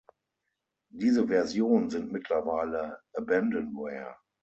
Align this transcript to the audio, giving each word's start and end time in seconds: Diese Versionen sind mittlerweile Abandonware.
Diese 0.91 1.27
Versionen 1.27 1.91
sind 1.91 2.11
mittlerweile 2.11 3.01
Abandonware. 3.13 4.17